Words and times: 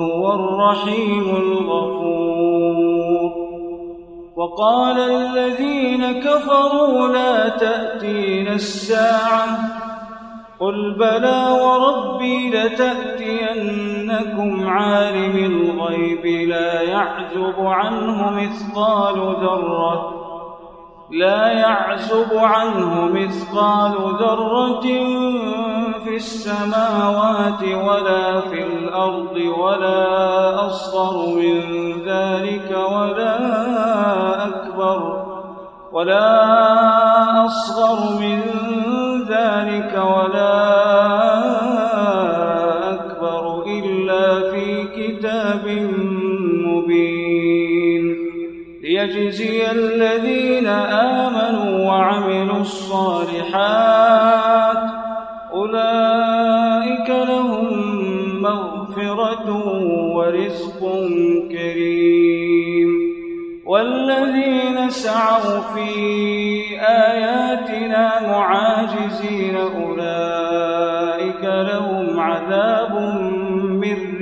وهو 0.00 0.34
الرحيم 0.34 1.36
الغفور. 1.36 3.30
وقال 4.36 4.98
الذين 4.98 6.20
كفروا 6.20 7.08
لا 7.08 7.48
تأتينا 7.48 8.52
الساعة. 8.52 9.46
قل 10.60 10.94
بلى 10.98 11.58
وربي 11.62 12.50
لتأتينكم 12.50 13.88
عالم 14.68 15.36
الغيب 15.36 16.26
لا 16.48 16.82
يعزب 16.82 17.54
عنه 17.58 18.30
مثقال 18.30 19.14
ذرة. 19.18 20.14
لا 21.10 21.52
يعزب 21.52 22.36
عنه 22.36 23.04
مثقال 23.04 23.92
ذرة 24.20 24.86
في 26.10 26.16
السماوات 26.16 27.62
ولا 27.62 28.40
في 28.40 28.62
الأرض 28.62 29.36
ولا 29.58 30.66
أصغر 30.66 31.26
من 31.36 31.60
ذلك 32.02 32.78
ولا 32.90 33.36
أكبر 34.46 35.26
ولا 35.92 37.46
أصغر 37.46 38.09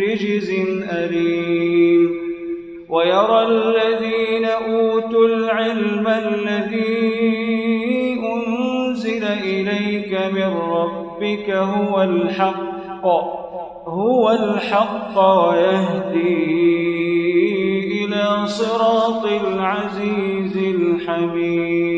رجز 0.08 0.50
أليم 0.90 2.10
ويرى 2.88 3.42
الذين 3.42 4.44
أوتوا 4.44 5.26
العلم 5.26 6.08
الذي 6.08 7.38
أنزل 8.34 9.24
إليك 9.24 10.20
من 10.32 10.56
ربك 10.56 11.50
هو 11.50 12.02
الحق 12.02 13.04
هو 13.88 14.30
الحق 14.30 15.18
ويهدي 15.18 16.44
إلى 18.04 18.46
صراط 18.46 19.24
العزيز 19.24 20.56
الحميد 20.56 21.97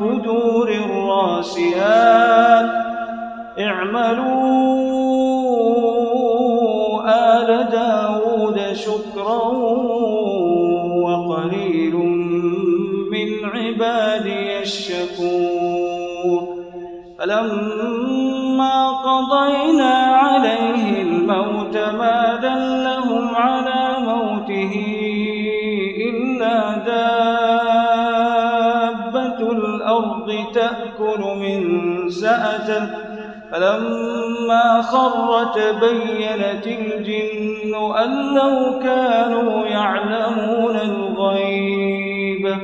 وقدور 0.00 0.68
الراسيات. 0.68 2.70
اعملوا 3.58 4.70
آل 7.08 7.68
داود 7.70 8.72
شكرا 8.72 9.44
وقليل 11.04 11.94
من 13.12 13.28
عبادي 13.44 14.58
الشكور. 14.58 16.40
فلما 17.18 18.90
قضينا 18.90 19.94
عليه 19.94 21.02
الموت 21.02 21.76
ما 21.76 22.38
دلهم 22.42 23.34
على 23.34 23.99
من 32.10 32.16
سأته 32.16 32.86
فلما 33.52 34.82
خر 34.82 35.44
تبينت 35.44 36.66
الجن 36.66 37.74
أن 38.04 38.34
لو 38.34 38.78
كانوا 38.78 39.66
يعلمون 39.66 40.76
الغيب. 40.76 42.56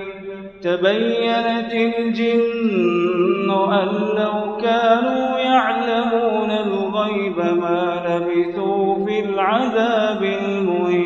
تبينت 0.63 1.73
الجن 1.73 3.51
أن 3.51 3.89
لو 4.17 4.57
كانوا 4.57 5.39
يعلمون 5.39 6.51
الغيب 6.51 7.39
ما 7.39 8.03
لبثوا 8.09 9.07
في 9.07 9.21
العذاب 9.21 10.23
المهين. 10.23 11.06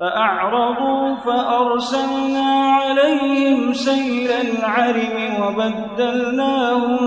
فأعرضوا 0.00 1.14
فأرسلنا 1.14 2.50
عليهم 2.50 3.72
سيل 3.72 4.30
العرم 4.30 5.42
وبدلناهم 5.42 6.98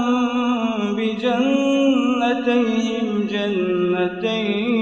بجنتيهم 0.95 2.27
جنتين 3.29 4.73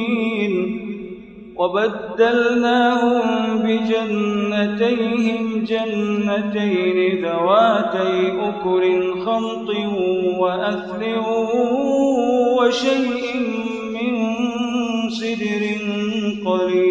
وبدلناهم 1.56 3.22
بجنتيهم 3.58 5.44
جنتين 5.64 6.98
ذواتي 7.26 8.14
أكل 8.42 8.84
خمط 9.26 9.70
وأثل 10.40 11.02
وشيء 12.58 13.24
من 13.94 14.14
سدر 15.10 15.64
قليل. 16.46 16.91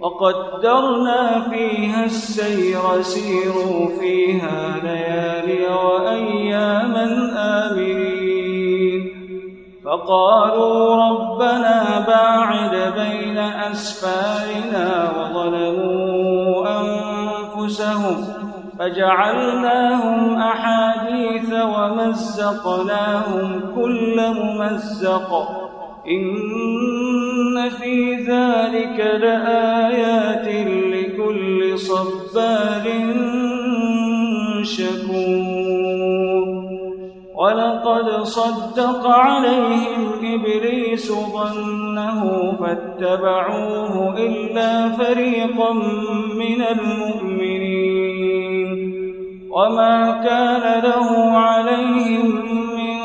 وقدرنا 0.00 1.40
فيها 1.50 2.04
السير 2.04 3.02
سيروا 3.02 3.88
فيها 4.00 4.76
ليالي 4.82 5.66
وأياما 5.66 7.06
آمنين. 7.36 9.02
فقالوا 9.84 10.94
ربنا 11.08 12.04
باعد 12.06 12.74
بين 12.94 13.38
أسفارنا 13.38 14.88
وظلموا 15.16 16.66
أنفسهم 16.80 18.16
فجعلناهم 18.78 20.36
أحاديث 20.36 21.50
ومزقناهم 21.52 23.46
كل 23.74 24.16
ممزق. 24.30 25.30
إن 26.08 26.24
في 27.68 28.14
ذلك 28.14 28.98
لآيات 29.20 30.48
لكل 30.94 31.78
صبار 31.78 32.84
شكور. 34.62 36.46
ولقد 37.34 38.22
صدق 38.22 39.06
عليهم 39.06 40.04
إبليس 40.22 41.12
ظنه 41.12 42.22
فاتبعوه 42.60 43.94
إلا 44.18 44.88
فريقا 44.88 45.72
من 46.34 46.62
المؤمنين. 46.62 48.08
وما 49.50 50.10
كان 50.10 50.82
له 50.82 51.08
عليهم 51.38 52.28
من 52.76 52.98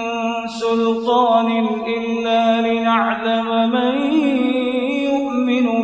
سلطان 0.47 1.49
إلا 1.97 2.61
لنعلم 2.61 3.69
من 3.71 4.02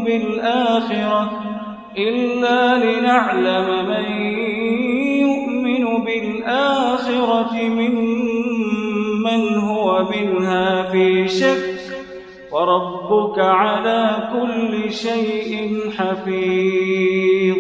بالآخرة 0.10 1.32
إلا 1.98 2.78
لنعلم 2.86 3.68
من 3.90 4.06
يؤمن 5.26 6.04
بالآخرة 6.04 7.54
ممن 7.54 9.42
هو 9.58 10.06
منها 10.16 10.84
في 10.84 11.28
شك 11.28 11.80
وربك 12.52 13.40
على 13.40 14.30
كل 14.34 14.92
شيء 14.92 15.80
حفيظ. 15.98 17.58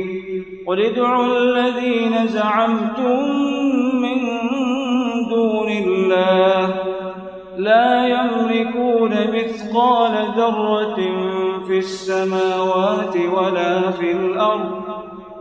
قل 0.67 0.81
ادعوا 0.81 1.25
الذين 1.37 2.27
زعمتم 2.27 3.19
من 4.01 4.19
دون 5.29 5.69
الله 5.69 6.75
لا 7.57 8.07
يملكون 8.07 9.11
مثقال 9.35 10.13
ذرة 10.37 10.99
في 11.69 11.77
السماوات 11.77 13.15
ولا 13.17 13.91
في 13.91 14.11
الأرض 14.11 14.81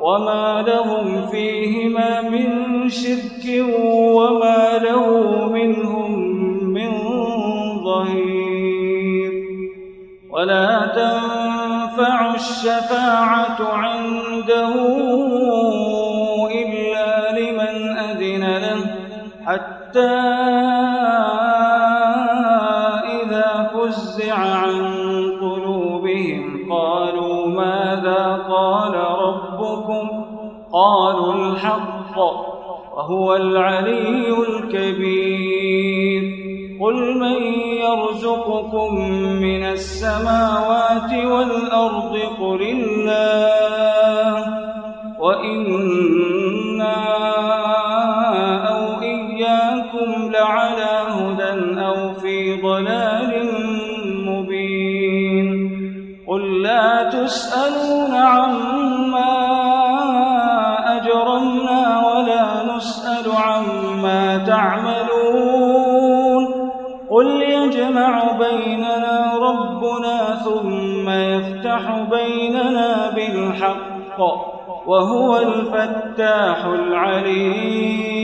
وما 0.00 0.64
لهم 0.68 1.26
فيهما 1.26 2.22
من 2.22 2.88
شرك 2.88 3.64
وما 3.96 4.78
له 4.78 5.08
منهم 5.48 6.12
من 6.64 6.90
ظهير 7.84 9.32
ولا 10.30 10.92
تنفع 10.94 12.34
الشفاعة 12.34 13.58
عنده 13.72 14.74
وهو 32.18 33.36
العلي 33.36 34.34
الكبير. 34.48 36.22
قل 36.80 37.18
من 37.18 37.42
يرزقكم 37.82 39.10
من 39.42 39.62
السماوات 39.64 41.12
والأرض 41.12 42.18
قل 42.40 42.62
الله 42.62 44.46
وإنا 45.20 46.96
أو 48.68 49.02
إياكم 49.02 50.32
لعلى 50.32 50.94
هدى 51.08 51.80
أو 51.80 52.14
في 52.14 52.60
ضلال 52.62 53.48
مبين. 54.26 55.48
قل 56.26 56.62
لا 56.62 57.10
تسألون 57.10 58.14
عما 58.14 58.57
بالحق 74.18 74.58
وهو 74.86 75.38
الفتاح 75.38 76.64
العليم. 76.64 78.18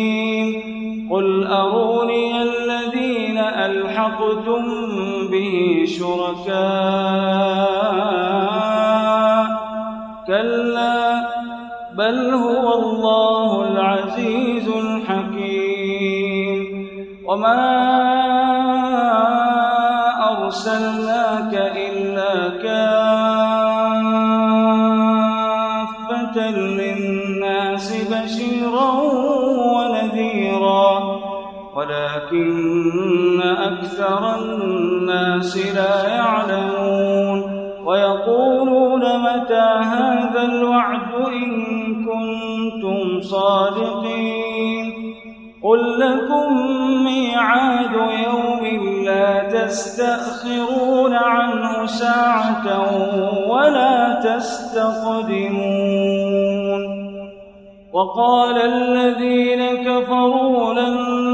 قل 1.11 1.47
أروني 1.47 2.43
الذين 2.43 3.39
ألحقتم 3.39 4.63
به 5.31 5.85
شركاء. 5.87 6.55
كلا 10.27 11.23
بل 11.99 12.35
هو 12.35 12.75
الله 12.75 13.69
العزيز 13.73 14.69
الحكيم. 14.69 15.85
وما 17.27 17.94
الناس 35.35 35.57
لا 35.57 36.09
يعلمون 36.09 37.41
ويقولون 37.85 39.01
متى 39.01 39.69
هذا 39.83 40.43
الوعد 40.43 41.15
إن 41.15 41.51
كنتم 42.05 43.21
صادقين 43.21 44.93
قل 45.63 46.01
لكم 46.01 46.57
ميعاد 47.05 47.93
يوم 48.27 48.65
لا 49.05 49.49
تستأخرون 49.49 51.15
عنه 51.15 51.87
ساعة 51.87 52.67
ولا 53.51 54.21
تستقدمون 54.21 55.65
وقال 57.93 58.57
الذين 58.57 59.77
كفروا 59.85 60.75
لن 60.75 61.34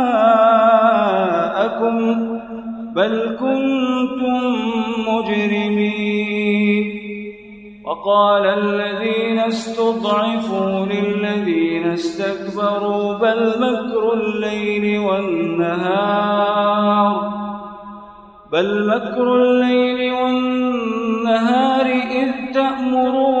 بل 2.95 3.37
كنتم 3.39 4.43
مجرمين. 5.07 7.01
وقال 7.85 8.45
الذين 8.45 9.39
استضعفوا 9.39 10.85
للذين 10.85 11.85
استكبروا 11.87 13.13
بل 13.13 13.49
مكر 13.59 14.13
الليل 14.13 14.99
والنهار 14.99 16.41
بل 18.51 18.87
مكر 18.87 19.35
الليل 19.35 20.13
والنهار 20.13 21.85
إذ 21.85 22.53
تأمروننا 22.53 23.40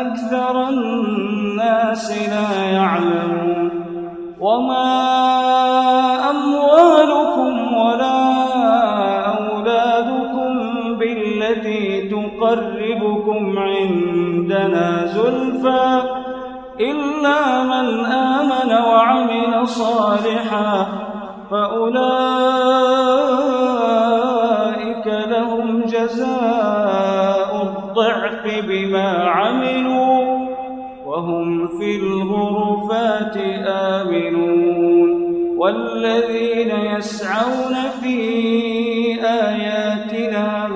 أكثر 0.00 0.68
الناس 0.68 2.28
لا 2.28 2.70
يعلمون 2.70 3.70
وما 4.40 5.00
أموالكم 6.30 7.74
ولا 7.76 8.26
تقربكم 12.46 13.58
عندنا 13.58 15.06
زلفى 15.06 16.02
إلا 16.80 17.62
من 17.62 18.04
آمن 18.04 18.72
وعمل 18.72 19.68
صالحا 19.68 20.86
فأولئك 21.50 22.65
في 31.78 31.96
الغرفات 31.96 33.36
آمنون 33.66 35.26
والذين 35.56 36.70
يسعون 36.96 37.74
في 38.02 38.18
آياتنا 39.24 40.66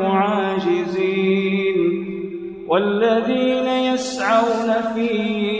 والذين 2.71 3.67
يسعون 3.67 4.75
في 4.95 5.60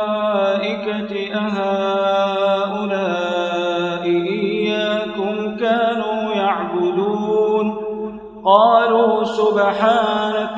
قالوا 8.45 9.23
سبحانك 9.23 10.49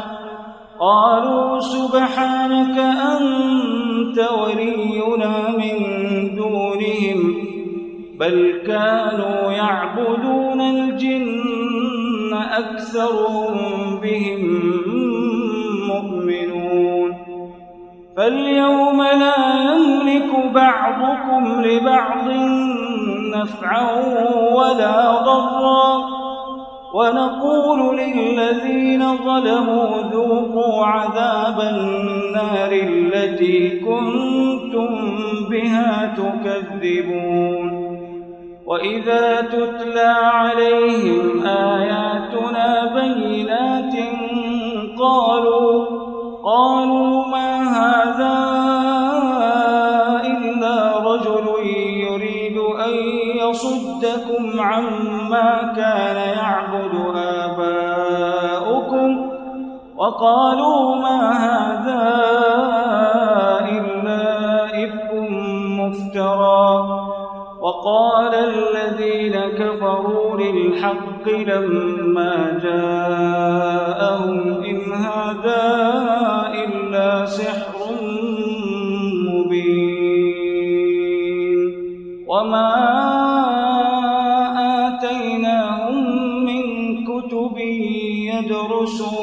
قالوا 0.80 1.60
سبحانك 1.60 2.78
أنت 2.80 4.20
ولينا 4.20 5.50
من 5.50 5.76
دونهم 6.36 7.36
بل 8.20 8.62
كانوا 8.68 9.52
يعبدون 9.52 10.62
الجن 10.62 12.34
أكثرهم 12.34 14.00
بهم 14.04 14.42
مؤمنون. 15.88 17.12
فاليوم 18.18 19.02
لا 19.02 19.38
يملك 19.64 20.54
بعضكم 20.54 21.62
لبعض 21.62 22.28
نفعا 23.36 23.92
ولا 24.54 25.22
ضرا. 25.26 26.13
ونقول 26.94 27.98
للذين 27.98 29.18
ظلموا 29.18 30.02
ذوقوا 30.12 30.86
عذاب 30.86 31.60
النار 31.60 32.72
التي 32.72 33.80
كنتم 33.80 34.88
بها 35.50 36.16
تكذبون. 36.18 37.84
وإذا 38.66 39.42
تتلى 39.42 40.14
عليهم 40.24 41.46
آياتنا 41.46 42.94
بينات 42.96 43.94
قالوا 45.00 45.86
قالوا 46.46 47.28
ما 47.28 47.53
وقالوا 60.14 60.96
ما 60.96 61.20
هذا 61.46 62.06
إلا 63.70 64.24
إفك 64.86 65.10
مفترى. 65.80 66.70
وقال 67.62 68.34
الذين 68.36 69.36
كفروا 69.58 70.38
للحق 70.38 71.26
لما 71.30 72.60
جاءهم 72.64 74.38
إن 74.64 74.94
هذا 74.94 75.66
إلا 76.64 77.26
سحر 77.26 77.74
مبين. 79.34 80.64
وما 82.28 82.74
آتيناهم 84.88 85.96
من 86.46 86.64
كتب 87.06 87.58
يدرسونها 88.34 89.23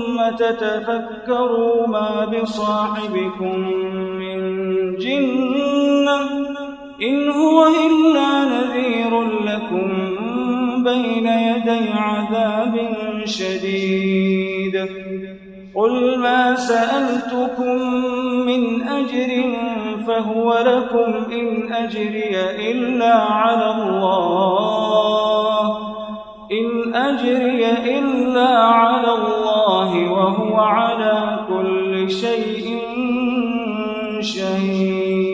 تتفكروا 0.29 1.87
ما 1.87 2.25
بصاحبكم 2.25 3.57
من 4.19 4.39
جنة 4.95 6.19
إن 7.01 7.29
هو 7.29 7.67
إلا 7.67 8.45
نذير 8.45 9.21
لكم 9.21 9.89
بين 10.83 11.27
يدي 11.27 11.89
عذاب 11.93 12.75
شديد. 13.25 14.87
قل 15.75 16.19
ما 16.19 16.55
سألتكم 16.55 17.77
من 18.45 18.83
أجر 18.83 19.29
فهو 20.07 20.57
لكم 20.65 21.09
إن 21.31 21.73
أجري 21.73 22.35
إلا 22.71 23.13
على 23.13 23.71
الله. 23.71 25.11
إن 26.51 26.95
أجري 26.95 27.65
إلا 27.99 28.49
على 28.57 29.00
وهو 30.31 30.55
على 30.55 31.39
كل 31.49 32.11
شيء 32.11 32.79
شهيد. 34.19 35.31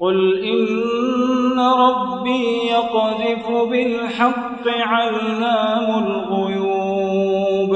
قل 0.00 0.44
إن 0.44 1.60
ربي 1.60 2.66
يقذف 2.70 3.50
بالحق 3.70 4.68
علام 4.68 6.04
الغيوب. 6.04 7.72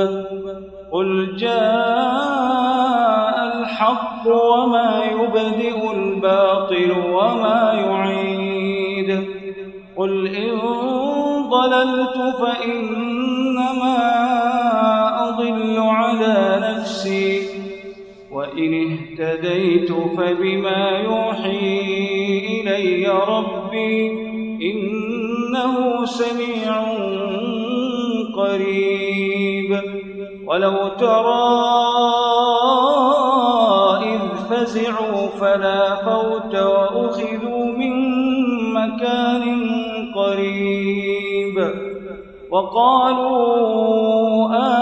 قل 0.93 1.37
جاء 1.37 2.57
الحق 3.55 4.27
وما 4.27 5.05
يبدئ 5.13 5.93
الباطل 5.95 6.93
وما 7.13 7.73
يعيد. 7.73 9.25
قل 9.97 10.27
إن 10.27 10.59
ضللت 11.51 12.17
فإنما 12.41 12.82
اهتديت 19.43 19.93
فبما 19.93 20.91
يوحي 20.91 21.81
إلي 22.61 23.09
ربي 23.09 24.11
إنه 24.63 26.05
سميع 26.05 26.85
قريب. 28.37 29.81
ولو 30.47 30.89
ترى 30.89 31.49
إذ 34.03 34.21
فزعوا 34.51 35.27
فلا 35.41 35.95
فوت 35.95 36.55
وأخذوا 36.55 37.65
من 37.65 37.95
مكان 38.75 39.45
قريب. 40.15 41.71
وقالوا 42.51 43.43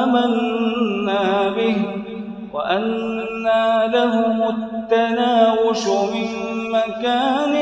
آمنا 0.02 1.48
به 1.56 1.76
لهم 2.54 3.09
التناوش 4.92 5.86
من 5.86 6.28
مكان 6.70 7.54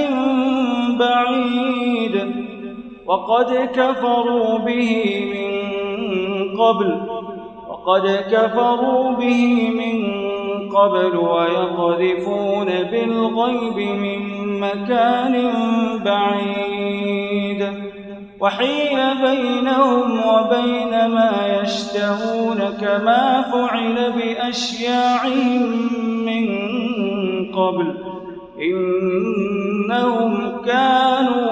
بعيد 0.99 2.35
وقد 3.07 3.55
كفروا 3.75 4.59
به 4.59 5.25
من 5.35 6.59
قبل 6.59 7.01
وقد 7.69 8.25
كفروا 8.33 9.13
به 9.13 9.71
من 9.71 9.99
قبل 10.71 11.17
ويقذفون 11.17 12.67
بالغيب 12.67 13.79
من 13.99 14.21
مكان 14.61 15.51
بعيد 16.05 17.89
وحيل 18.41 18.99
بينهم 19.23 20.21
وبين 20.27 21.07
ما 21.07 21.61
يشتهون 21.63 22.59
كما 22.81 23.43
فعل 23.53 24.13
بأشياعهم 24.13 25.63
من 26.27 26.88
قبل 27.59 27.89
إنهم 28.61 30.33
كانوا 30.65 31.48